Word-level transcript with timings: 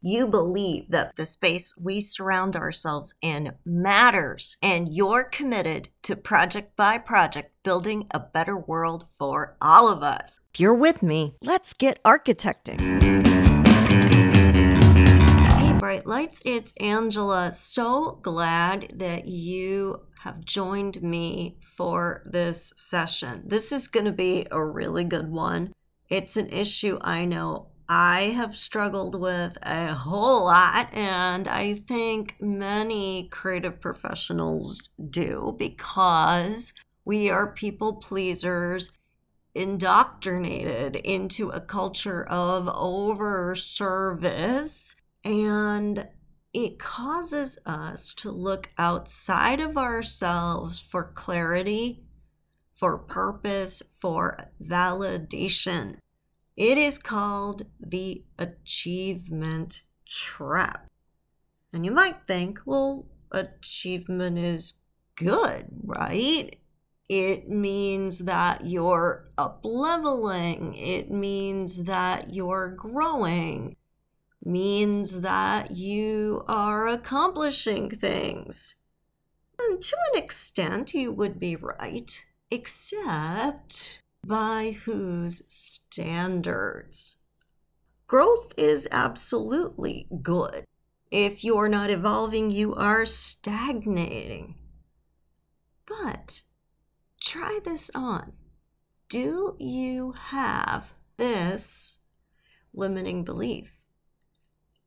you 0.00 0.26
believe 0.26 0.88
that 0.90 1.16
the 1.16 1.26
space 1.26 1.76
we 1.76 2.00
surround 2.00 2.54
ourselves 2.54 3.14
in 3.22 3.54
matters 3.64 4.56
and 4.62 4.88
you're 4.88 5.24
committed 5.24 5.88
to 6.02 6.14
project 6.14 6.76
by 6.76 6.98
project 6.98 7.52
building 7.62 8.06
a 8.10 8.20
better 8.20 8.56
world 8.56 9.06
for 9.18 9.56
all 9.60 9.88
of 9.88 10.02
us. 10.02 10.38
If 10.54 10.60
you're 10.60 10.74
with 10.74 11.02
me, 11.02 11.34
let's 11.42 11.72
get 11.72 12.02
architecting. 12.04 12.80
Hey, 15.52 15.72
Bright 15.78 16.06
Lights, 16.06 16.42
it's 16.44 16.74
Angela. 16.78 17.50
So 17.52 18.18
glad 18.22 18.92
that 18.94 19.26
you 19.26 20.02
have 20.20 20.44
joined 20.44 21.02
me 21.02 21.58
for 21.76 22.22
this 22.24 22.72
session. 22.76 23.42
This 23.46 23.72
is 23.72 23.88
going 23.88 24.06
to 24.06 24.12
be 24.12 24.46
a 24.50 24.62
really 24.62 25.04
good 25.04 25.30
one. 25.30 25.72
It's 26.08 26.36
an 26.36 26.48
issue 26.50 26.98
I 27.00 27.24
know 27.24 27.68
I 27.88 28.32
have 28.34 28.56
struggled 28.56 29.20
with 29.20 29.58
a 29.62 29.94
whole 29.94 30.46
lot, 30.46 30.92
and 30.92 31.46
I 31.46 31.74
think 31.74 32.36
many 32.40 33.28
creative 33.30 33.80
professionals 33.80 34.80
do 35.10 35.54
because 35.58 36.72
we 37.04 37.30
are 37.30 37.52
people 37.52 37.94
pleasers 37.94 38.90
indoctrinated 39.54 40.96
into 40.96 41.50
a 41.50 41.60
culture 41.60 42.24
of 42.24 42.68
over 42.68 43.54
service 43.54 44.96
and 45.24 46.08
it 46.52 46.78
causes 46.78 47.58
us 47.66 48.14
to 48.14 48.30
look 48.30 48.70
outside 48.78 49.60
of 49.60 49.76
ourselves 49.76 50.80
for 50.80 51.04
clarity, 51.04 52.04
for 52.74 52.96
purpose, 52.96 53.82
for 53.96 54.50
validation. 54.62 55.96
It 56.56 56.78
is 56.78 56.98
called 56.98 57.66
the 57.78 58.24
achievement 58.38 59.82
trap. 60.06 60.88
And 61.72 61.84
you 61.84 61.90
might 61.90 62.24
think, 62.26 62.60
well, 62.64 63.06
achievement 63.30 64.38
is 64.38 64.74
good, 65.16 65.66
right? 65.84 66.58
It 67.08 67.48
means 67.48 68.20
that 68.20 68.64
you're 68.64 69.28
up 69.36 69.60
leveling. 69.64 70.74
It 70.74 71.10
means 71.10 71.84
that 71.84 72.32
you're 72.32 72.70
growing. 72.70 73.76
Means 74.42 75.20
that 75.20 75.72
you 75.72 76.44
are 76.48 76.88
accomplishing 76.88 77.90
things. 77.90 78.76
And 79.58 79.82
to 79.82 79.96
an 80.12 80.22
extent, 80.22 80.94
you 80.94 81.12
would 81.12 81.38
be 81.38 81.56
right, 81.56 82.24
except 82.50 84.02
by 84.26 84.76
whose 84.84 85.42
standards? 85.48 87.16
Growth 88.06 88.52
is 88.56 88.88
absolutely 88.90 90.08
good. 90.22 90.64
If 91.10 91.44
you're 91.44 91.68
not 91.68 91.90
evolving, 91.90 92.50
you 92.50 92.74
are 92.74 93.04
stagnating. 93.04 94.56
But 95.86 96.42
try 97.20 97.60
this 97.64 97.90
on. 97.94 98.32
Do 99.08 99.56
you 99.58 100.12
have 100.12 100.92
this 101.16 101.98
limiting 102.72 103.24
belief? 103.24 103.84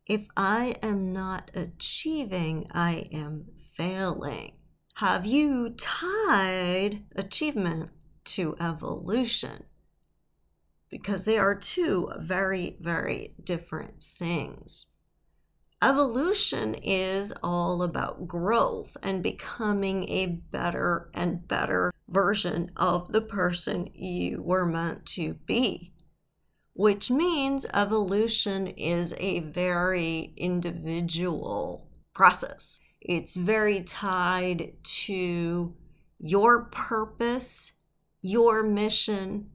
If 0.05 0.27
I 0.35 0.75
am 0.81 1.13
not 1.13 1.51
achieving, 1.53 2.67
I 2.71 3.07
am 3.11 3.45
failing. 3.73 4.53
Have 4.95 5.25
you 5.25 5.69
tied 5.77 7.05
achievement 7.15 7.91
to 8.33 8.55
evolution 8.59 9.65
because 10.89 11.25
they 11.25 11.37
are 11.37 11.55
two 11.55 12.11
very, 12.17 12.77
very 12.79 13.35
different 13.43 14.01
things. 14.01 14.87
Evolution 15.81 16.73
is 16.73 17.33
all 17.41 17.81
about 17.81 18.27
growth 18.27 18.97
and 19.01 19.23
becoming 19.23 20.09
a 20.09 20.25
better 20.25 21.09
and 21.13 21.47
better 21.47 21.93
version 22.09 22.69
of 22.75 23.11
the 23.13 23.21
person 23.21 23.89
you 23.93 24.41
were 24.41 24.65
meant 24.65 25.05
to 25.05 25.35
be, 25.45 25.93
which 26.73 27.09
means 27.09 27.65
evolution 27.73 28.67
is 28.67 29.15
a 29.19 29.39
very 29.39 30.33
individual 30.35 31.87
process. 32.13 32.79
It's 32.99 33.35
very 33.35 33.81
tied 33.81 34.73
to 34.83 35.73
your 36.17 36.65
purpose 36.65 37.78
your 38.21 38.63
mission 38.63 39.49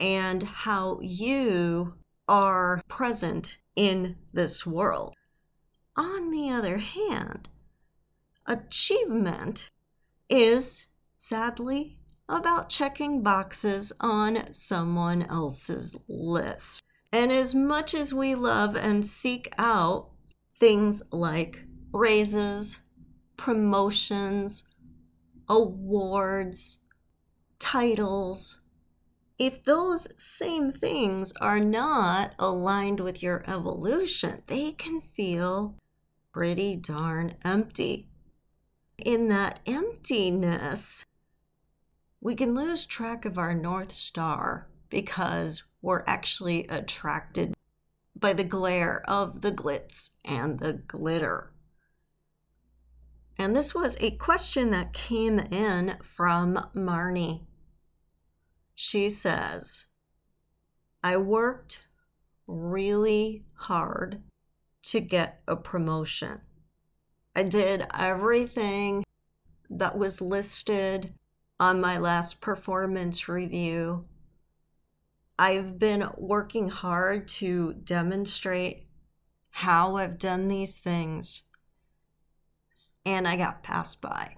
and 0.00 0.42
how 0.42 0.98
you 1.00 1.94
are 2.28 2.82
present 2.88 3.58
in 3.76 4.16
this 4.32 4.66
world. 4.66 5.14
On 5.96 6.30
the 6.30 6.50
other 6.50 6.78
hand, 6.78 7.48
achievement 8.46 9.70
is 10.28 10.86
sadly 11.16 11.98
about 12.28 12.70
checking 12.70 13.22
boxes 13.22 13.92
on 14.00 14.52
someone 14.52 15.22
else's 15.24 15.96
list. 16.08 16.82
And 17.12 17.30
as 17.30 17.54
much 17.54 17.94
as 17.94 18.14
we 18.14 18.34
love 18.34 18.74
and 18.74 19.06
seek 19.06 19.52
out 19.58 20.10
things 20.58 21.02
like 21.12 21.64
raises, 21.92 22.78
promotions, 23.36 24.64
awards, 25.48 26.78
titles, 27.62 28.60
if 29.38 29.62
those 29.62 30.08
same 30.18 30.72
things 30.72 31.32
are 31.40 31.60
not 31.60 32.34
aligned 32.36 32.98
with 32.98 33.22
your 33.22 33.44
evolution, 33.46 34.42
they 34.48 34.72
can 34.72 35.00
feel 35.00 35.76
pretty 36.32 36.74
darn 36.74 37.36
empty. 37.44 38.08
In 38.98 39.28
that 39.28 39.60
emptiness, 39.64 41.06
we 42.20 42.34
can 42.34 42.52
lose 42.54 42.84
track 42.84 43.24
of 43.24 43.38
our 43.38 43.54
North 43.54 43.92
Star 43.92 44.68
because 44.90 45.62
we're 45.80 46.04
actually 46.06 46.66
attracted 46.66 47.54
by 48.16 48.32
the 48.32 48.44
glare 48.44 49.08
of 49.08 49.40
the 49.40 49.52
glitz 49.52 50.10
and 50.24 50.58
the 50.58 50.72
glitter. 50.72 51.52
And 53.38 53.54
this 53.54 53.72
was 53.72 53.96
a 54.00 54.16
question 54.16 54.70
that 54.72 54.92
came 54.92 55.38
in 55.38 55.96
from 56.02 56.68
Marnie. 56.74 57.46
She 58.84 59.10
says, 59.10 59.86
I 61.04 61.16
worked 61.16 61.84
really 62.48 63.44
hard 63.54 64.24
to 64.86 64.98
get 64.98 65.40
a 65.46 65.54
promotion. 65.54 66.40
I 67.36 67.44
did 67.44 67.86
everything 67.96 69.04
that 69.70 69.96
was 69.96 70.20
listed 70.20 71.14
on 71.60 71.80
my 71.80 71.96
last 71.96 72.40
performance 72.40 73.28
review. 73.28 74.02
I've 75.38 75.78
been 75.78 76.10
working 76.18 76.68
hard 76.68 77.28
to 77.38 77.74
demonstrate 77.74 78.88
how 79.50 79.94
I've 79.94 80.18
done 80.18 80.48
these 80.48 80.76
things, 80.76 81.44
and 83.06 83.28
I 83.28 83.36
got 83.36 83.62
passed 83.62 84.02
by. 84.02 84.34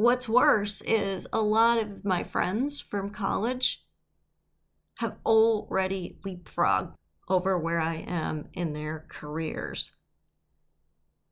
What's 0.00 0.30
worse 0.30 0.80
is 0.80 1.26
a 1.30 1.42
lot 1.42 1.76
of 1.76 2.06
my 2.06 2.24
friends 2.24 2.80
from 2.80 3.10
college 3.10 3.84
have 4.94 5.18
already 5.26 6.16
leapfrogged 6.24 6.94
over 7.28 7.58
where 7.58 7.82
I 7.82 7.96
am 7.96 8.48
in 8.54 8.72
their 8.72 9.04
careers. 9.08 9.92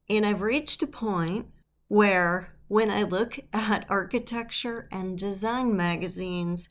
And 0.06 0.26
I've 0.26 0.43
reached 0.43 0.82
a 0.82 0.87
point 0.87 1.47
where 1.87 2.59
when 2.67 2.91
I 2.91 3.05
look 3.05 3.41
at 3.55 3.87
architecture 3.88 4.87
and 4.93 5.17
design 5.17 5.75
magazines, 5.75 6.69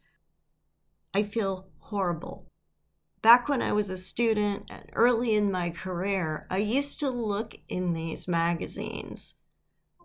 I 1.16 1.24
feel 1.24 1.70
horrible. 1.80 2.46
Back 3.24 3.50
when 3.50 3.64
I 3.64 3.72
was 3.72 3.90
a 3.90 3.98
student 3.98 4.66
and 4.70 4.88
early 4.94 5.34
in 5.34 5.52
my 5.52 5.72
career, 5.72 6.46
I 6.52 6.58
used 6.58 7.00
to 7.00 7.10
look 7.10 7.56
in 7.68 7.94
these 7.94 8.28
magazines 8.28 9.34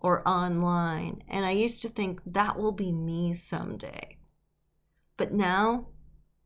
or 0.02 0.26
online. 0.28 1.22
And 1.28 1.46
I 1.46 1.52
used 1.52 1.80
to 1.82 1.88
think 1.88 2.20
that 2.26 2.58
will 2.58 2.72
be 2.72 2.92
me 2.92 3.32
someday. 3.32 4.18
But 5.16 5.32
now, 5.32 5.86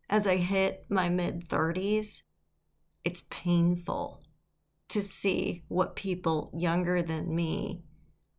as 0.08 0.26
I 0.26 0.36
hit 0.36 0.84
my 0.88 1.08
mid 1.08 1.48
30s, 1.48 2.22
it's 3.02 3.22
painful 3.30 4.22
to 4.88 5.02
see 5.02 5.64
what 5.68 5.96
people 5.96 6.50
younger 6.54 7.02
than 7.02 7.34
me 7.34 7.82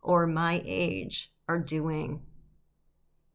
or 0.02 0.28
my 0.28 0.62
age 0.64 1.34
are 1.50 1.60
doing. 1.60 2.22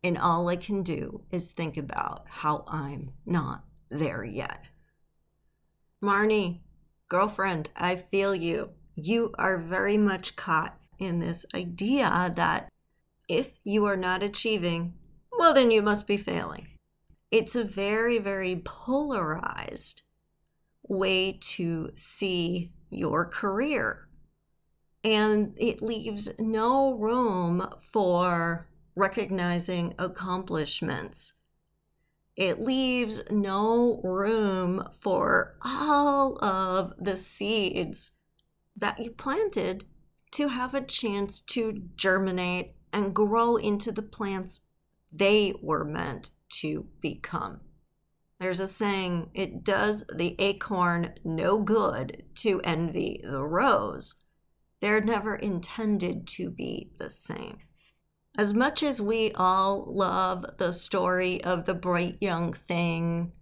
And 0.04 0.16
all 0.16 0.48
I 0.48 0.56
can 0.56 0.82
do 0.82 1.22
is 1.30 1.50
think 1.50 1.76
about 1.76 2.26
how 2.28 2.64
I'm 2.68 3.10
not 3.26 3.64
there 3.90 4.24
yet. 4.24 4.66
Marnie, 6.02 6.60
girlfriend, 7.08 7.70
I 7.76 7.96
feel 7.96 8.34
you. 8.34 8.70
You 8.94 9.32
are 9.38 9.58
very 9.58 9.96
much 9.96 10.36
caught 10.36 10.76
in 11.02 11.20
this 11.20 11.44
idea 11.54 12.32
that 12.36 12.68
if 13.28 13.54
you 13.64 13.84
are 13.86 13.96
not 13.96 14.22
achieving, 14.22 14.94
well, 15.38 15.54
then 15.54 15.70
you 15.70 15.82
must 15.82 16.06
be 16.06 16.16
failing. 16.16 16.68
It's 17.30 17.56
a 17.56 17.64
very, 17.64 18.18
very 18.18 18.56
polarized 18.64 20.02
way 20.86 21.38
to 21.40 21.90
see 21.96 22.72
your 22.90 23.24
career. 23.24 24.08
And 25.02 25.54
it 25.56 25.82
leaves 25.82 26.28
no 26.38 26.94
room 26.94 27.66
for 27.80 28.68
recognizing 28.94 29.94
accomplishments. 29.98 31.32
It 32.36 32.60
leaves 32.60 33.22
no 33.30 34.00
room 34.04 34.88
for 34.92 35.56
all 35.64 36.42
of 36.44 36.92
the 36.98 37.16
seeds 37.16 38.12
that 38.76 39.00
you 39.00 39.10
planted 39.10 39.84
to 40.32 40.48
have 40.48 40.74
a 40.74 40.84
chance 40.84 41.40
to 41.40 41.82
germinate 41.96 42.74
and 42.92 43.14
grow 43.14 43.56
into 43.56 43.92
the 43.92 44.02
plants 44.02 44.62
they 45.12 45.54
were 45.62 45.84
meant 45.84 46.30
to 46.48 46.86
become. 47.00 47.60
There's 48.40 48.60
a 48.60 48.66
saying, 48.66 49.30
it 49.34 49.62
does 49.62 50.04
the 50.12 50.34
acorn 50.40 51.14
no 51.24 51.58
good 51.58 52.24
to 52.36 52.60
envy 52.64 53.20
the 53.22 53.44
rose. 53.44 54.16
They're 54.80 55.00
never 55.00 55.36
intended 55.36 56.26
to 56.28 56.50
be 56.50 56.90
the 56.98 57.08
same. 57.08 57.58
As 58.36 58.52
much 58.52 58.82
as 58.82 59.00
we 59.00 59.30
all 59.32 59.84
love 59.86 60.44
the 60.58 60.72
story 60.72 61.44
of 61.44 61.66
the 61.66 61.74
bright 61.74 62.16
young 62.20 62.52
thing 62.52 63.32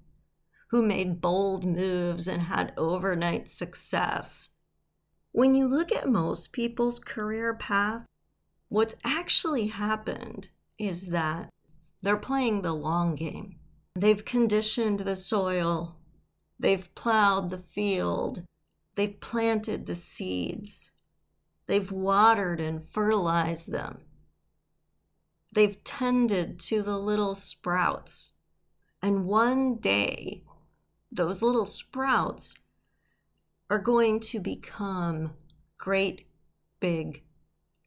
who 0.70 0.82
made 0.82 1.20
bold 1.20 1.64
moves 1.64 2.28
and 2.28 2.42
had 2.42 2.74
overnight 2.76 3.48
success, 3.48 4.56
when 5.32 5.54
you 5.54 5.66
look 5.66 5.92
at 5.92 6.08
most 6.08 6.52
people's 6.52 6.98
career 6.98 7.54
path, 7.54 8.04
what's 8.68 8.96
actually 9.04 9.68
happened 9.68 10.48
is 10.78 11.08
that 11.08 11.50
they're 12.02 12.16
playing 12.16 12.62
the 12.62 12.72
long 12.72 13.14
game. 13.14 13.56
They've 13.94 14.24
conditioned 14.24 15.00
the 15.00 15.16
soil, 15.16 15.96
they've 16.58 16.92
plowed 16.94 17.50
the 17.50 17.58
field, 17.58 18.44
they've 18.94 19.20
planted 19.20 19.86
the 19.86 19.96
seeds, 19.96 20.90
they've 21.66 21.90
watered 21.90 22.60
and 22.60 22.84
fertilized 22.84 23.70
them. 23.70 23.98
They've 25.52 25.82
tended 25.82 26.60
to 26.60 26.82
the 26.82 26.96
little 26.96 27.34
sprouts. 27.34 28.34
And 29.02 29.26
one 29.26 29.76
day, 29.76 30.44
those 31.10 31.42
little 31.42 31.66
sprouts 31.66 32.54
are 33.70 33.78
going 33.78 34.18
to 34.18 34.40
become 34.40 35.32
great 35.78 36.26
big 36.80 37.22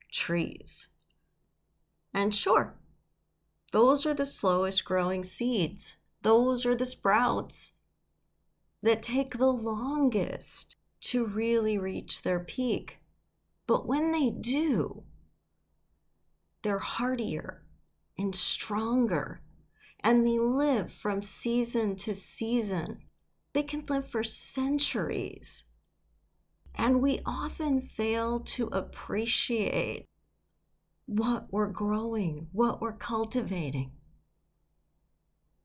trees. 0.09 0.87
And 2.13 2.33
sure, 2.33 2.75
those 3.73 4.05
are 4.05 4.13
the 4.13 4.25
slowest 4.25 4.85
growing 4.85 5.25
seeds. 5.25 5.97
Those 6.21 6.65
are 6.65 6.75
the 6.75 6.85
sprouts 6.85 7.73
that 8.81 9.03
take 9.03 9.37
the 9.37 9.51
longest 9.51 10.77
to 11.01 11.25
really 11.25 11.77
reach 11.77 12.21
their 12.21 12.39
peak. 12.39 12.99
But 13.67 13.85
when 13.85 14.13
they 14.13 14.29
do, 14.29 15.03
they're 16.61 16.79
hardier 16.79 17.63
and 18.17 18.33
stronger, 18.33 19.41
and 19.99 20.25
they 20.25 20.39
live 20.39 20.93
from 20.93 21.21
season 21.21 21.97
to 21.97 22.15
season. 22.15 22.99
They 23.53 23.63
can 23.63 23.83
live 23.89 24.07
for 24.07 24.23
centuries. 24.23 25.63
And 26.75 27.01
we 27.01 27.19
often 27.25 27.81
fail 27.81 28.39
to 28.39 28.67
appreciate 28.67 30.07
what 31.05 31.47
we're 31.51 31.67
growing, 31.67 32.47
what 32.51 32.81
we're 32.81 32.97
cultivating. 32.97 33.91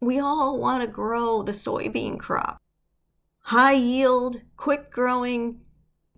We 0.01 0.19
all 0.19 0.59
want 0.59 0.85
to 0.85 0.91
grow 0.91 1.43
the 1.43 1.53
soybean 1.53 2.19
crop. 2.19 2.59
High 3.41 3.73
yield, 3.73 4.43
quick 4.57 4.91
growing, 4.91 5.63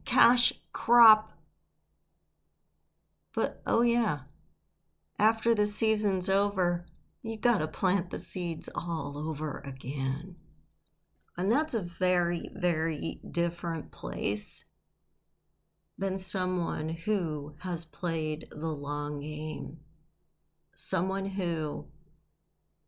cash 0.04 0.52
crop. 0.72 1.32
But 3.34 3.62
oh, 3.66 3.82
yeah, 3.82 4.20
after 5.18 5.54
the 5.54 5.66
season's 5.66 6.28
over, 6.28 6.86
you 7.22 7.38
got 7.38 7.58
to 7.58 7.68
plant 7.68 8.10
the 8.10 8.18
seeds 8.18 8.68
all 8.74 9.16
over 9.16 9.62
again. 9.64 10.36
And 11.36 11.50
that's 11.50 11.74
a 11.74 11.82
very, 11.82 12.50
very 12.54 13.20
different 13.30 13.92
place 13.92 14.64
than 16.00 16.16
someone 16.16 16.88
who 16.88 17.54
has 17.58 17.84
played 17.84 18.46
the 18.50 18.68
long 18.68 19.20
game. 19.20 19.76
Someone 20.74 21.26
who 21.26 21.88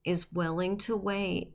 is 0.03 0.33
willing 0.33 0.79
to 0.79 0.97
wait 0.97 1.53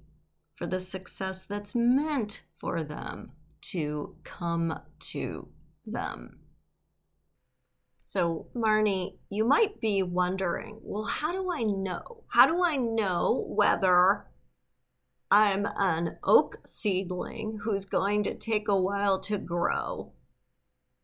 for 0.53 0.67
the 0.67 0.79
success 0.79 1.43
that's 1.43 1.73
meant 1.73 2.43
for 2.55 2.83
them 2.83 3.31
to 3.61 4.15
come 4.23 4.79
to 4.99 5.47
them. 5.83 6.39
So, 8.05 8.47
Marnie, 8.55 9.17
you 9.31 9.43
might 9.43 9.81
be 9.81 10.03
wondering 10.03 10.79
well, 10.83 11.05
how 11.05 11.31
do 11.31 11.51
I 11.51 11.63
know? 11.63 12.23
How 12.27 12.45
do 12.45 12.63
I 12.63 12.75
know 12.75 13.45
whether 13.49 14.27
I'm 15.31 15.67
an 15.75 16.17
oak 16.23 16.59
seedling 16.67 17.61
who's 17.63 17.85
going 17.85 18.23
to 18.25 18.35
take 18.35 18.67
a 18.67 18.79
while 18.79 19.19
to 19.21 19.39
grow 19.39 20.13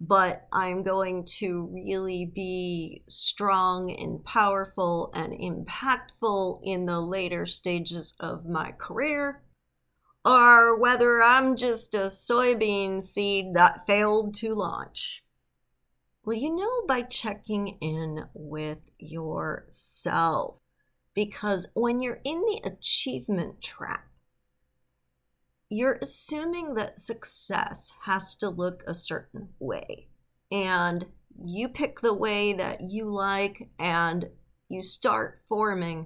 but 0.05 0.47
I'm 0.51 0.83
going 0.83 1.25
to 1.38 1.69
really 1.71 2.25
be 2.25 3.03
strong 3.07 3.89
and 3.89 4.23
powerful 4.25 5.11
and 5.15 5.31
impactful 5.31 6.59
in 6.61 6.85
the 6.85 7.00
later 7.00 7.45
stages 7.45 8.13
of 8.19 8.45
my 8.45 8.73
career, 8.73 9.44
or 10.25 10.77
whether 10.77 11.23
I'm 11.23 11.55
just 11.55 11.95
a 11.95 12.07
soybean 12.07 13.01
seed 13.01 13.53
that 13.53 13.88
failed 13.88 14.35
to 14.35 14.53
launch. 14.53 15.23
Well, 16.25 16.38
you 16.38 16.53
know 16.53 16.83
by 16.85 17.03
checking 17.03 17.77
in 17.79 18.25
with 18.33 18.92
yourself. 18.99 20.59
Because 21.13 21.68
when 21.75 22.01
you're 22.01 22.21
in 22.25 22.42
the 22.42 22.61
achievement 22.66 23.61
trap, 23.61 24.06
you're 25.73 25.97
assuming 26.01 26.75
that 26.75 26.99
success 26.99 27.92
has 28.03 28.35
to 28.35 28.49
look 28.49 28.83
a 28.85 28.94
certain 28.94 29.49
way. 29.59 30.07
And 30.51 31.06
you 31.44 31.68
pick 31.68 31.99
the 31.99 32.13
way 32.13 32.53
that 32.53 32.81
you 32.81 33.11
like 33.11 33.69
and 33.80 34.30
you 34.69 34.83
start 34.83 35.39
forming 35.49 36.06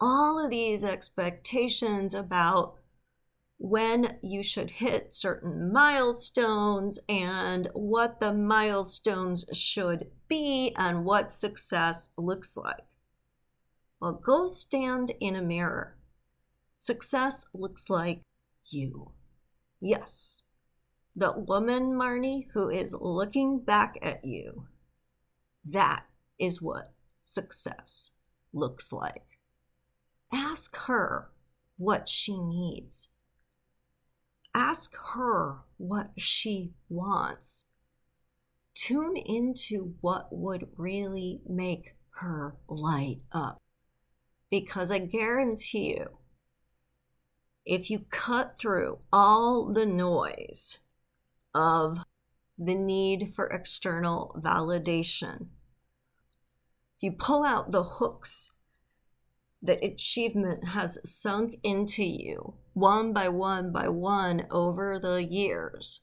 all 0.00 0.42
of 0.42 0.50
these 0.50 0.84
expectations 0.84 2.14
about 2.14 2.74
when 3.58 4.18
you 4.22 4.42
should 4.42 4.70
hit 4.70 5.14
certain 5.14 5.72
milestones 5.72 7.00
and 7.08 7.68
what 7.72 8.20
the 8.20 8.32
milestones 8.32 9.44
should 9.52 10.06
be 10.28 10.72
and 10.76 11.04
what 11.04 11.32
success 11.32 12.10
looks 12.16 12.56
like. 12.56 12.84
Well, 14.00 14.12
go 14.12 14.46
stand 14.46 15.12
in 15.18 15.34
a 15.34 15.42
mirror. 15.42 15.96
Success 16.78 17.46
looks 17.52 17.88
like 17.88 18.20
you. 18.70 19.12
Yes, 19.80 20.42
the 21.16 21.32
woman, 21.32 21.92
Marnie, 21.92 22.48
who 22.54 22.68
is 22.68 22.96
looking 22.98 23.60
back 23.60 23.96
at 24.02 24.24
you. 24.24 24.66
That 25.64 26.04
is 26.38 26.60
what 26.60 26.92
success 27.22 28.12
looks 28.52 28.92
like. 28.92 29.38
Ask 30.32 30.76
her 30.86 31.30
what 31.76 32.08
she 32.08 32.36
needs. 32.36 33.10
Ask 34.54 34.96
her 35.14 35.58
what 35.76 36.10
she 36.16 36.74
wants. 36.88 37.66
Tune 38.74 39.16
into 39.16 39.94
what 40.00 40.28
would 40.32 40.68
really 40.76 41.40
make 41.48 41.94
her 42.16 42.56
light 42.68 43.20
up. 43.32 43.60
Because 44.50 44.90
I 44.90 44.98
guarantee 44.98 45.96
you, 45.96 46.18
if 47.64 47.90
you 47.90 48.06
cut 48.10 48.58
through 48.58 48.98
all 49.12 49.72
the 49.72 49.86
noise 49.86 50.80
of 51.54 51.98
the 52.58 52.74
need 52.74 53.32
for 53.34 53.46
external 53.46 54.38
validation, 54.42 55.48
if 56.96 57.02
you 57.02 57.12
pull 57.12 57.44
out 57.44 57.70
the 57.70 57.82
hooks 57.82 58.52
that 59.62 59.84
achievement 59.84 60.68
has 60.68 60.98
sunk 61.04 61.58
into 61.62 62.04
you 62.04 62.54
one 62.74 63.12
by 63.12 63.28
one 63.28 63.72
by 63.72 63.88
one 63.88 64.46
over 64.50 64.98
the 64.98 65.24
years, 65.24 66.02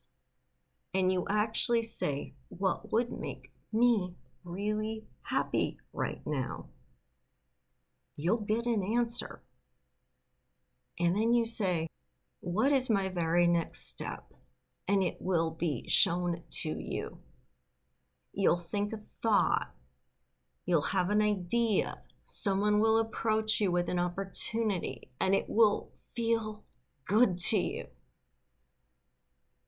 and 0.93 1.11
you 1.11 1.25
actually 1.29 1.83
say, 1.83 2.33
What 2.49 2.91
would 2.91 3.11
make 3.11 3.51
me 3.71 4.15
really 4.43 5.05
happy 5.23 5.77
right 5.93 6.21
now? 6.25 6.67
you'll 8.21 8.41
get 8.41 8.65
an 8.65 8.83
answer. 8.83 9.41
And 11.01 11.15
then 11.15 11.33
you 11.33 11.47
say, 11.47 11.87
What 12.41 12.71
is 12.71 12.87
my 12.87 13.09
very 13.09 13.47
next 13.47 13.87
step? 13.87 14.23
And 14.87 15.01
it 15.01 15.17
will 15.19 15.49
be 15.49 15.85
shown 15.89 16.43
to 16.61 16.69
you. 16.69 17.17
You'll 18.33 18.59
think 18.59 18.93
a 18.93 18.99
thought, 19.19 19.71
you'll 20.63 20.93
have 20.93 21.09
an 21.09 21.23
idea, 21.23 22.01
someone 22.23 22.79
will 22.79 22.99
approach 22.99 23.59
you 23.59 23.71
with 23.71 23.89
an 23.89 23.97
opportunity, 23.97 25.09
and 25.19 25.33
it 25.33 25.45
will 25.47 25.91
feel 26.13 26.65
good 27.05 27.39
to 27.39 27.57
you. 27.57 27.87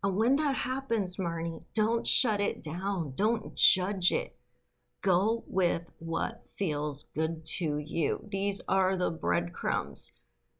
And 0.04 0.16
when 0.16 0.36
that 0.36 0.56
happens, 0.58 1.18
Marnie, 1.18 1.64
don't 1.74 2.06
shut 2.06 2.42
it 2.42 2.62
down. 2.62 3.14
Don't 3.16 3.56
judge 3.56 4.12
it. 4.12 4.36
Go 5.02 5.46
with 5.48 5.92
what 5.98 6.44
feels 6.56 7.06
good 7.16 7.44
to 7.58 7.80
you. 7.80 8.28
These 8.30 8.62
are 8.68 8.96
the 8.96 9.10
breadcrumbs 9.10 10.12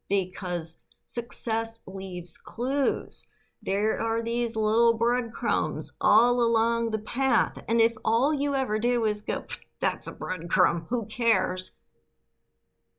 because 0.08 0.82
success 1.04 1.80
leaves 1.86 2.38
clues. 2.38 3.26
There 3.62 3.98
are 3.98 4.22
these 4.22 4.56
little 4.56 4.96
breadcrumbs 4.96 5.92
all 6.00 6.42
along 6.42 6.90
the 6.90 6.98
path. 6.98 7.62
And 7.66 7.80
if 7.80 7.94
all 8.04 8.34
you 8.34 8.54
ever 8.54 8.78
do 8.78 9.04
is 9.04 9.22
go, 9.22 9.46
that's 9.80 10.06
a 10.06 10.12
breadcrumb, 10.12 10.86
who 10.88 11.06
cares? 11.06 11.72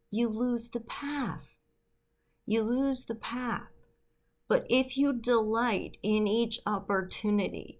You 0.09 0.29
lose 0.29 0.69
the 0.69 0.79
path. 0.79 1.59
You 2.45 2.63
lose 2.63 3.05
the 3.05 3.15
path. 3.15 3.69
But 4.47 4.65
if 4.69 4.97
you 4.97 5.13
delight 5.13 5.97
in 6.03 6.27
each 6.27 6.59
opportunity, 6.65 7.79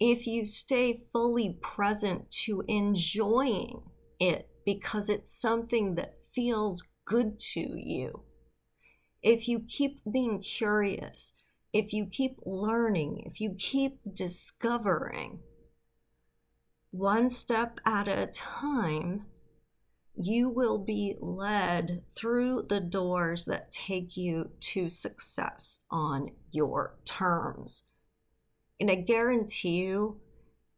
if 0.00 0.26
you 0.26 0.46
stay 0.46 1.00
fully 1.12 1.58
present 1.60 2.30
to 2.44 2.62
enjoying 2.68 3.82
it 4.20 4.48
because 4.64 5.08
it's 5.08 5.32
something 5.32 5.94
that 5.94 6.18
feels 6.32 6.84
good 7.04 7.38
to 7.38 7.60
you, 7.60 8.22
if 9.28 9.46
you 9.46 9.60
keep 9.60 10.00
being 10.10 10.40
curious, 10.40 11.34
if 11.74 11.92
you 11.92 12.06
keep 12.06 12.38
learning, 12.46 13.22
if 13.26 13.42
you 13.42 13.54
keep 13.58 14.00
discovering, 14.14 15.40
one 16.90 17.28
step 17.28 17.78
at 17.84 18.08
a 18.08 18.26
time, 18.28 19.26
you 20.16 20.48
will 20.48 20.78
be 20.78 21.14
led 21.20 22.02
through 22.16 22.64
the 22.70 22.80
doors 22.80 23.44
that 23.44 23.70
take 23.70 24.16
you 24.16 24.48
to 24.60 24.88
success 24.88 25.84
on 25.90 26.30
your 26.50 26.96
terms. 27.04 27.82
And 28.80 28.90
I 28.90 28.94
guarantee 28.94 29.82
you, 29.82 30.22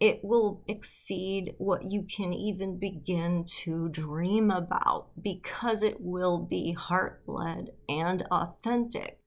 it 0.00 0.24
will 0.24 0.64
exceed 0.66 1.54
what 1.58 1.84
you 1.84 2.02
can 2.02 2.32
even 2.32 2.78
begin 2.78 3.44
to 3.44 3.90
dream 3.90 4.50
about 4.50 5.08
because 5.22 5.82
it 5.82 6.00
will 6.00 6.38
be 6.38 6.72
heart 6.72 7.22
led 7.26 7.68
and 7.86 8.22
authentic, 8.30 9.20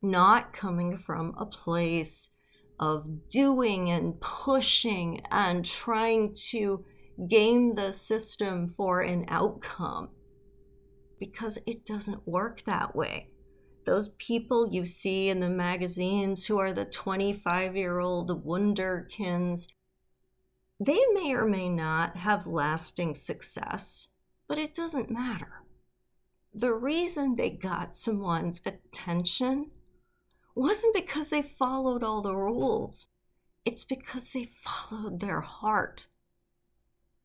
not 0.00 0.52
coming 0.52 0.96
from 0.96 1.34
a 1.36 1.44
place 1.44 2.30
of 2.78 3.28
doing 3.28 3.90
and 3.90 4.20
pushing 4.20 5.20
and 5.32 5.64
trying 5.64 6.34
to 6.34 6.84
game 7.28 7.74
the 7.74 7.92
system 7.92 8.68
for 8.68 9.00
an 9.00 9.24
outcome 9.28 10.08
because 11.18 11.58
it 11.66 11.84
doesn't 11.84 12.26
work 12.26 12.62
that 12.62 12.94
way. 12.94 13.26
Those 13.86 14.08
people 14.18 14.72
you 14.72 14.86
see 14.86 15.28
in 15.28 15.40
the 15.40 15.50
magazines 15.50 16.46
who 16.46 16.58
are 16.58 16.72
the 16.72 16.84
25 16.84 17.76
year 17.76 17.98
old 17.98 18.46
wonderkins, 18.46 19.66
they 20.80 21.00
may 21.12 21.34
or 21.34 21.44
may 21.44 21.68
not 21.68 22.16
have 22.16 22.46
lasting 22.46 23.14
success, 23.14 24.08
but 24.48 24.58
it 24.58 24.74
doesn't 24.74 25.10
matter. 25.10 25.62
The 26.54 26.72
reason 26.72 27.36
they 27.36 27.50
got 27.50 27.94
someone's 27.94 28.62
attention 28.64 29.70
wasn't 30.54 30.94
because 30.94 31.28
they 31.28 31.42
followed 31.42 32.02
all 32.02 32.22
the 32.22 32.34
rules, 32.34 33.08
it's 33.64 33.84
because 33.84 34.32
they 34.32 34.48
followed 34.64 35.20
their 35.20 35.42
heart 35.42 36.06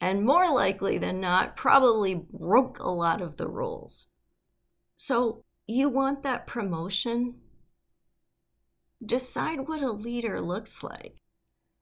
and 0.02 0.24
more 0.24 0.54
likely 0.54 0.98
than 0.98 1.20
not, 1.20 1.56
probably 1.56 2.14
broke 2.14 2.80
a 2.80 2.90
lot 2.90 3.22
of 3.22 3.38
the 3.38 3.48
rules. 3.48 4.08
So, 4.96 5.44
you 5.68 5.90
want 5.90 6.24
that 6.24 6.46
promotion? 6.46 7.36
Decide 9.04 9.68
what 9.68 9.82
a 9.82 9.92
leader 9.92 10.42
looks 10.42 10.84
like. 10.84 11.22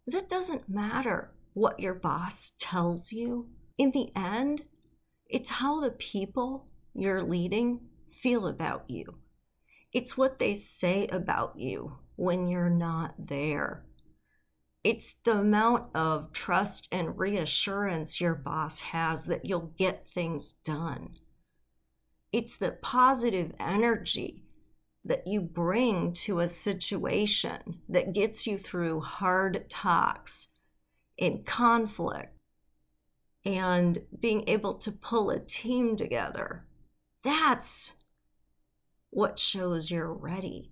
It 0.05 0.29
doesn't 0.29 0.69
matter 0.69 1.33
what 1.53 1.79
your 1.79 1.93
boss 1.93 2.53
tells 2.59 3.11
you. 3.11 3.49
In 3.77 3.91
the 3.91 4.11
end, 4.15 4.63
it's 5.27 5.49
how 5.49 5.79
the 5.79 5.91
people 5.91 6.67
you're 6.93 7.23
leading 7.23 7.81
feel 8.11 8.47
about 8.47 8.85
you. 8.87 9.15
It's 9.91 10.17
what 10.17 10.39
they 10.39 10.53
say 10.53 11.07
about 11.07 11.57
you 11.57 11.97
when 12.15 12.47
you're 12.47 12.69
not 12.69 13.15
there. 13.17 13.85
It's 14.83 15.15
the 15.23 15.39
amount 15.39 15.95
of 15.95 16.33
trust 16.33 16.87
and 16.91 17.17
reassurance 17.17 18.19
your 18.19 18.35
boss 18.35 18.81
has 18.81 19.25
that 19.27 19.45
you'll 19.45 19.73
get 19.77 20.05
things 20.05 20.51
done. 20.51 21.15
It's 22.31 22.57
the 22.57 22.71
positive 22.71 23.53
energy 23.59 24.43
that 25.05 25.27
you 25.27 25.41
bring 25.41 26.13
to 26.13 26.39
a 26.39 26.47
situation 26.47 27.81
that 27.87 28.13
gets 28.13 28.47
you 28.47 28.57
through 28.57 29.01
hard 29.01 29.69
talks 29.69 30.52
in 31.17 31.43
conflict 31.43 32.37
and 33.45 33.99
being 34.19 34.47
able 34.47 34.73
to 34.75 34.91
pull 34.91 35.29
a 35.29 35.39
team 35.39 35.95
together. 35.95 36.65
That's 37.23 37.93
what 39.09 39.37
shows 39.39 39.91
you're 39.91 40.13
ready, 40.13 40.71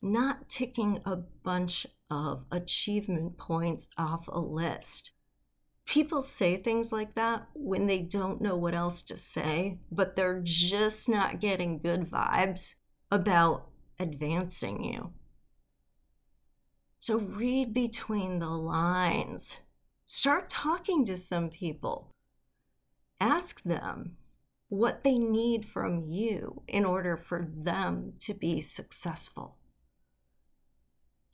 not 0.00 0.48
ticking 0.48 1.00
a 1.04 1.16
bunch 1.16 1.86
of 2.10 2.44
achievement 2.50 3.38
points 3.38 3.88
off 3.98 4.28
a 4.28 4.38
list. 4.38 5.12
People 5.84 6.22
say 6.22 6.56
things 6.56 6.92
like 6.92 7.14
that 7.16 7.48
when 7.54 7.86
they 7.86 7.98
don't 7.98 8.40
know 8.40 8.56
what 8.56 8.74
else 8.74 9.02
to 9.02 9.16
say, 9.16 9.80
but 9.90 10.14
they're 10.14 10.40
just 10.42 11.08
not 11.08 11.40
getting 11.40 11.78
good 11.78 12.08
vibes 12.08 12.74
about 13.10 13.68
advancing 13.98 14.84
you. 14.84 15.12
So 17.02 17.18
read 17.18 17.74
between 17.74 18.38
the 18.38 18.48
lines. 18.48 19.58
Start 20.06 20.48
talking 20.48 21.04
to 21.06 21.18
some 21.18 21.50
people. 21.50 22.12
Ask 23.18 23.60
them 23.64 24.18
what 24.68 25.02
they 25.02 25.18
need 25.18 25.66
from 25.66 26.04
you 26.06 26.62
in 26.68 26.84
order 26.84 27.16
for 27.16 27.44
them 27.52 28.12
to 28.20 28.34
be 28.34 28.60
successful. 28.60 29.56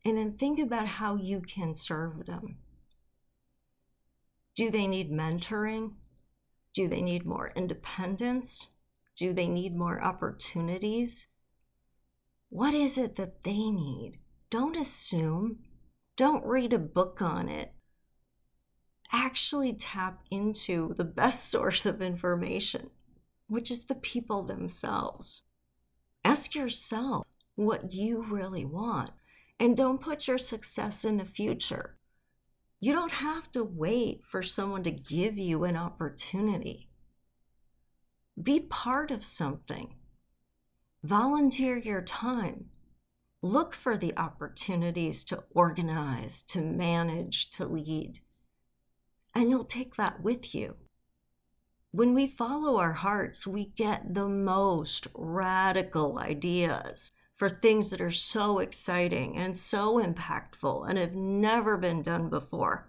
And 0.07 0.17
then 0.17 0.33
think 0.33 0.59
about 0.59 0.87
how 0.87 1.17
you 1.17 1.43
can 1.43 1.75
serve 1.75 2.25
them. 2.25 2.57
Do 4.57 4.71
they 4.71 4.87
need 4.87 5.13
mentoring? 5.13 5.97
Do 6.73 6.89
they 6.89 7.03
need 7.03 7.27
more 7.27 7.53
independence? 7.55 8.69
Do 9.17 9.35
they 9.35 9.47
need 9.47 9.77
more 9.77 10.03
opportunities? 10.03 11.27
What 12.49 12.73
is 12.73 12.97
it 12.97 13.17
that 13.17 13.45
they 13.45 13.69
need? 13.69 14.21
Don't 14.51 14.77
assume. 14.77 15.59
Don't 16.17 16.45
read 16.45 16.73
a 16.73 16.79
book 16.79 17.21
on 17.21 17.49
it. 17.49 17.73
Actually, 19.13 19.73
tap 19.73 20.23
into 20.31 20.95
the 20.95 21.05
best 21.05 21.49
source 21.51 21.87
of 21.87 22.03
information, 22.03 22.91
which 23.47 23.71
is 23.71 23.85
the 23.85 23.95
people 23.95 24.43
themselves. 24.43 25.43
Ask 26.25 26.55
yourself 26.55 27.27
what 27.55 27.93
you 27.93 28.23
really 28.23 28.65
want. 28.65 29.11
And 29.61 29.77
don't 29.77 30.01
put 30.01 30.29
your 30.29 30.39
success 30.39 31.05
in 31.05 31.17
the 31.17 31.25
future. 31.25 31.97
You 32.81 32.93
don't 32.93 33.13
have 33.13 33.51
to 33.53 33.65
wait 33.65 34.23
for 34.25 34.41
someone 34.41 34.85
to 34.85 34.91
give 34.93 35.37
you 35.37 35.65
an 35.65 35.77
opportunity. 35.77 36.89
Be 38.41 38.61
part 38.61 39.11
of 39.11 39.25
something. 39.25 39.97
Volunteer 41.03 41.77
your 41.77 42.03
time. 42.03 42.67
Look 43.43 43.73
for 43.73 43.97
the 43.97 44.17
opportunities 44.17 45.23
to 45.25 45.45
organize, 45.51 46.43
to 46.43 46.61
manage, 46.61 47.51
to 47.51 47.67
lead. 47.67 48.21
And 49.35 49.49
you'll 49.49 49.65
take 49.65 49.95
that 49.97 50.21
with 50.23 50.55
you. 50.55 50.77
When 51.93 52.15
we 52.15 52.27
follow 52.27 52.79
our 52.79 52.95
hearts, 52.95 53.47
we 53.47 53.67
get 53.67 54.15
the 54.15 54.29
most 54.29 55.07
radical 55.15 56.19
ideas 56.19 57.13
for 57.35 57.49
things 57.49 57.91
that 57.91 58.01
are 58.01 58.11
so 58.11 58.59
exciting 58.59 59.37
and 59.37 59.57
so 59.57 60.03
impactful 60.03 60.89
and 60.89 60.99
have 60.99 61.15
never 61.15 61.77
been 61.77 62.03
done 62.03 62.29
before 62.29 62.89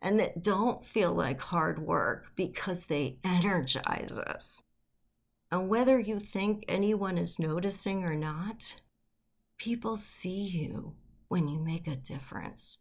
and 0.00 0.20
that 0.20 0.42
don't 0.42 0.84
feel 0.84 1.12
like 1.12 1.40
hard 1.40 1.78
work 1.78 2.32
because 2.36 2.86
they 2.86 3.18
energize 3.24 4.18
us. 4.18 4.62
And 5.50 5.68
whether 5.68 5.98
you 5.98 6.20
think 6.20 6.64
anyone 6.68 7.18
is 7.18 7.38
noticing 7.38 8.04
or 8.04 8.14
not, 8.14 8.76
people 9.58 9.96
see 9.96 10.42
you 10.44 10.94
when 11.28 11.48
you 11.48 11.58
make 11.58 11.86
a 11.86 11.96
difference. 11.96 12.78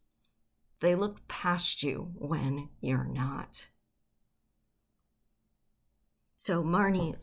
They 0.82 0.96
look 0.96 1.28
past 1.28 1.84
you 1.84 2.12
when 2.16 2.70
you're 2.82 3.08
not. 3.08 3.68
So, 6.38 6.64
Marnie, 6.64 7.16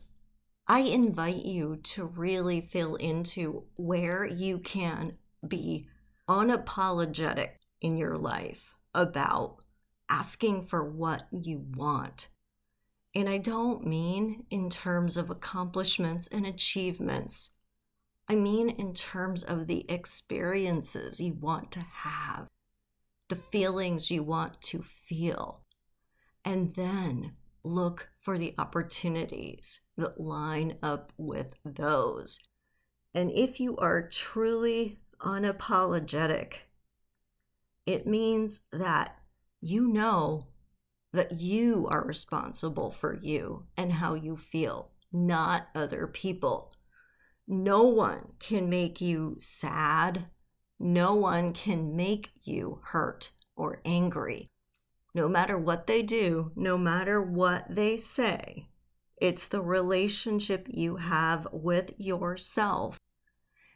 I 0.67 0.79
invite 0.79 1.45
you 1.45 1.77
to 1.83 2.05
really 2.05 2.61
feel 2.61 2.95
into 2.95 3.65
where 3.75 4.25
you 4.25 4.59
can 4.59 5.11
be 5.47 5.87
unapologetic 6.27 7.49
in 7.81 7.97
your 7.97 8.17
life 8.17 8.73
about 8.93 9.57
asking 10.09 10.65
for 10.65 10.89
what 10.89 11.25
you 11.31 11.65
want. 11.75 12.29
And 13.15 13.29
I 13.29 13.37
don't 13.37 13.85
mean 13.85 14.45
in 14.49 14.69
terms 14.69 15.17
of 15.17 15.29
accomplishments 15.29 16.27
and 16.27 16.45
achievements. 16.45 17.51
I 18.27 18.35
mean 18.35 18.69
in 18.69 18.93
terms 18.93 19.43
of 19.43 19.67
the 19.67 19.85
experiences 19.89 21.19
you 21.19 21.33
want 21.33 21.71
to 21.73 21.81
have, 21.81 22.47
the 23.29 23.35
feelings 23.35 24.11
you 24.11 24.23
want 24.23 24.61
to 24.61 24.81
feel. 24.81 25.61
And 26.45 26.73
then 26.73 27.33
look 27.63 28.09
for 28.19 28.37
the 28.37 28.53
opportunities 28.57 29.81
that 29.97 30.19
line 30.19 30.77
up 30.83 31.13
with 31.17 31.55
those. 31.63 32.39
And 33.13 33.31
if 33.31 33.59
you 33.59 33.77
are 33.77 34.07
truly 34.07 34.99
unapologetic, 35.21 36.53
it 37.85 38.07
means 38.07 38.61
that 38.71 39.17
you 39.61 39.87
know 39.87 40.47
that 41.13 41.39
you 41.39 41.87
are 41.89 42.03
responsible 42.03 42.91
for 42.91 43.17
you 43.21 43.65
and 43.77 43.93
how 43.93 44.15
you 44.15 44.35
feel, 44.35 44.89
not 45.11 45.67
other 45.75 46.07
people. 46.07 46.73
No 47.47 47.83
one 47.83 48.33
can 48.39 48.69
make 48.69 49.01
you 49.01 49.35
sad. 49.39 50.31
No 50.79 51.13
one 51.13 51.53
can 51.53 51.95
make 51.95 52.31
you 52.43 52.79
hurt 52.85 53.31
or 53.55 53.81
angry. 53.85 54.47
No 55.13 55.27
matter 55.27 55.57
what 55.57 55.87
they 55.87 56.01
do, 56.01 56.51
no 56.55 56.77
matter 56.77 57.21
what 57.21 57.65
they 57.69 57.97
say, 57.97 58.67
it's 59.17 59.47
the 59.47 59.61
relationship 59.61 60.67
you 60.69 60.97
have 60.97 61.47
with 61.51 61.93
yourself 61.97 62.97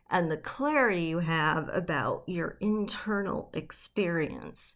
and 0.10 0.32
the 0.32 0.38
clarity 0.38 1.04
you 1.04 1.20
have 1.20 1.70
about 1.72 2.24
your 2.28 2.58
internal 2.62 3.50
experience, 3.54 4.74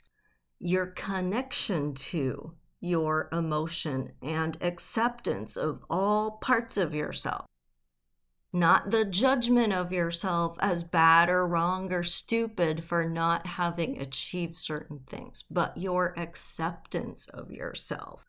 your 0.59 0.87
connection 0.87 1.93
to 1.93 2.53
your 2.79 3.29
emotion, 3.31 4.11
and 4.21 4.57
acceptance 4.61 5.55
of 5.55 5.83
all 5.89 6.31
parts 6.37 6.77
of 6.77 6.93
yourself. 6.93 7.45
Not 8.53 8.91
the 8.91 9.05
judgment 9.05 9.71
of 9.71 9.93
yourself 9.93 10.57
as 10.59 10.83
bad 10.83 11.29
or 11.29 11.47
wrong 11.47 11.93
or 11.93 12.03
stupid 12.03 12.83
for 12.83 13.07
not 13.07 13.47
having 13.47 13.99
achieved 13.99 14.57
certain 14.57 14.99
things, 15.07 15.43
but 15.49 15.77
your 15.77 16.13
acceptance 16.19 17.27
of 17.27 17.49
yourself 17.49 18.25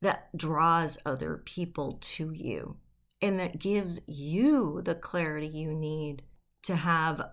that 0.00 0.36
draws 0.36 0.96
other 1.04 1.42
people 1.44 1.98
to 2.00 2.32
you 2.32 2.76
and 3.20 3.38
that 3.40 3.58
gives 3.58 4.00
you 4.06 4.80
the 4.82 4.94
clarity 4.94 5.48
you 5.48 5.74
need 5.74 6.22
to 6.62 6.76
have 6.76 7.30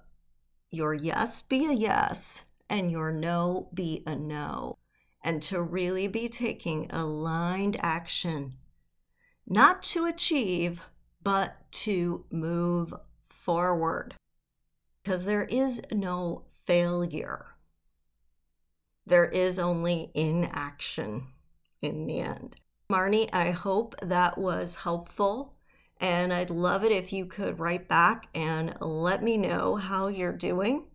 your 0.71 0.93
yes 0.93 1.41
be 1.43 1.65
a 1.65 1.73
yes 1.73 2.43
and 2.69 2.91
your 2.91 3.11
no 3.11 3.69
be 3.73 4.03
a 4.07 4.15
no, 4.15 4.77
and 5.23 5.41
to 5.43 5.61
really 5.61 6.07
be 6.07 6.27
taking 6.27 6.89
aligned 6.91 7.77
action, 7.81 8.53
not 9.47 9.83
to 9.83 10.05
achieve, 10.05 10.81
but 11.25 11.57
to 11.71 12.23
move 12.31 12.93
forward. 13.27 14.13
Because 15.03 15.25
there 15.25 15.43
is 15.43 15.81
no 15.91 16.43
failure, 16.65 17.47
there 19.05 19.25
is 19.25 19.59
only 19.59 20.09
inaction 20.13 21.27
in 21.81 22.07
the 22.07 22.21
end. 22.21 22.55
Marnie, 22.89 23.29
I 23.33 23.51
hope 23.51 23.95
that 24.01 24.37
was 24.37 24.75
helpful. 24.75 25.53
And 25.97 26.33
I'd 26.33 26.49
love 26.49 26.83
it 26.83 26.91
if 26.91 27.13
you 27.13 27.25
could 27.25 27.59
write 27.59 27.87
back 27.87 28.27
and 28.35 28.75
let 28.81 29.23
me 29.23 29.37
know 29.37 29.75
how 29.75 30.07
you're 30.07 30.33
doing. 30.33 30.87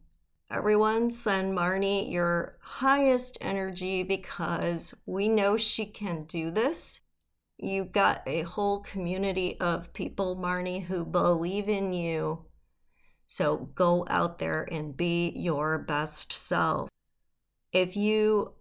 Everyone, 0.51 1.11
send 1.11 1.57
Marnie 1.57 2.13
your 2.13 2.59
highest 2.61 3.39
energy 3.41 4.03
because 4.03 4.95
we 5.07 5.29
know 5.29 5.57
she 5.57 5.87
can 5.87 6.25
do 6.25 6.51
this. 6.51 7.01
You've 7.63 7.93
got 7.93 8.23
a 8.27 8.43
whole 8.43 8.81
community 8.81 9.61
of 9.61 9.93
people, 9.93 10.35
Marnie, 10.35 10.85
who 10.85 11.05
believe 11.05 11.69
in 11.69 11.93
you. 11.93 12.47
So 13.27 13.71
go 13.75 14.07
out 14.09 14.39
there 14.39 14.67
and 14.73 14.97
be 14.97 15.31
your 15.37 15.79
best 15.79 16.33
self. 16.33 16.89
If 17.71 17.97
you 17.97 18.55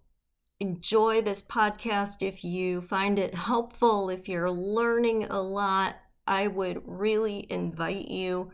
enjoy 0.59 1.21
this 1.21 1.41
podcast, 1.41 2.21
if 2.21 2.43
you 2.43 2.81
find 2.81 3.17
it 3.17 3.35
helpful, 3.35 4.09
if 4.09 4.27
you're 4.27 4.51
learning 4.51 5.23
a 5.23 5.41
lot, 5.41 5.95
I 6.27 6.47
would 6.47 6.81
really 6.85 7.47
invite 7.49 8.09
you 8.09 8.51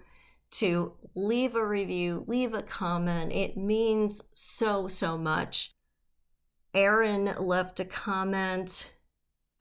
to 0.51 0.93
leave 1.15 1.55
a 1.55 1.67
review, 1.67 2.23
leave 2.27 2.53
a 2.53 2.61
comment. 2.61 3.33
It 3.33 3.57
means 3.57 4.21
so, 4.31 4.87
so 4.87 5.17
much. 5.17 5.71
Aaron 6.73 7.33
left 7.39 7.79
a 7.79 7.85
comment 7.85 8.91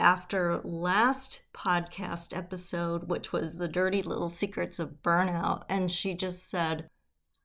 after 0.01 0.61
last 0.65 1.43
podcast 1.53 2.37
episode, 2.37 3.09
which 3.09 3.33
was 3.33 3.57
the 3.57 3.69
dirty 3.69 4.03
little 4.03 4.29
secrets 4.29 4.79
of 4.79 5.03
burnout. 5.03 5.63
And 5.69 5.91
she 5.91 6.15
just 6.15 6.49
said, 6.49 6.89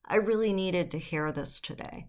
I 0.05 0.15
really 0.15 0.53
needed 0.53 0.89
to 0.91 0.99
hear 0.99 1.31
this 1.31 1.59
today. 1.59 2.07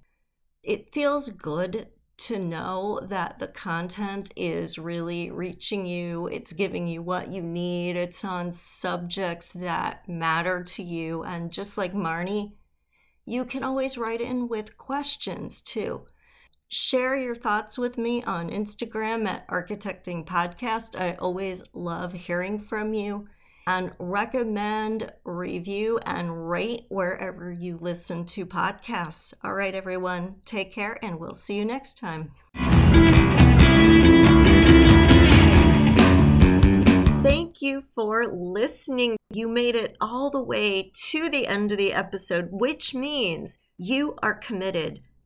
It 0.63 0.93
feels 0.93 1.31
good 1.31 1.89
to 2.19 2.39
know 2.39 3.01
that 3.03 3.39
the 3.39 3.49
content 3.49 4.31
is 4.37 4.79
really 4.79 5.31
reaching 5.31 5.87
you, 5.87 6.27
it's 6.27 6.53
giving 6.53 6.87
you 6.87 7.01
what 7.01 7.29
you 7.29 7.41
need, 7.41 7.97
it's 7.97 8.25
on 8.25 8.53
subjects 8.53 9.53
that 9.55 10.07
matter 10.07 10.63
to 10.63 10.83
you. 10.83 11.23
And 11.23 11.51
just 11.51 11.79
like 11.79 11.95
Marnie, 11.95 12.53
you 13.25 13.47
can 13.47 13.65
always 13.65 13.97
write 13.97 14.21
in 14.21 14.49
with 14.49 14.77
questions 14.77 15.63
too. 15.63 16.05
Share 16.73 17.17
your 17.17 17.35
thoughts 17.35 17.77
with 17.77 17.99
me 17.99 18.23
on 18.23 18.49
Instagram 18.49 19.27
at 19.27 19.45
Architecting 19.49 20.25
Podcast. 20.25 20.95
I 20.95 21.15
always 21.15 21.65
love 21.73 22.13
hearing 22.13 22.61
from 22.61 22.95
you 22.95 23.27
and 23.67 23.91
recommend, 23.99 25.13
review, 25.25 25.99
and 26.07 26.49
rate 26.49 26.85
wherever 26.89 27.51
you 27.51 27.77
listen 27.77 28.25
to 28.27 28.47
podcasts. 28.47 29.35
All 29.43 29.55
right, 29.55 29.75
everyone, 29.75 30.37
take 30.45 30.73
care, 30.73 30.97
and 31.05 31.19
we'll 31.19 31.35
see 31.35 31.57
you 31.57 31.65
next 31.65 31.99
time. 31.99 32.31
Thank 37.25 37.61
you 37.61 37.81
for 37.81 38.29
listening. 38.33 39.17
You 39.33 39.49
made 39.49 39.75
it 39.75 39.97
all 40.01 40.31
the 40.31 40.41
way 40.41 40.93
to 41.09 41.29
the 41.29 41.49
end 41.49 41.73
of 41.73 41.79
the 41.79 41.93
episode, 41.93 42.51
which 42.53 42.95
means 42.95 43.59
you 43.77 44.15
are 44.23 44.35
committed 44.35 45.01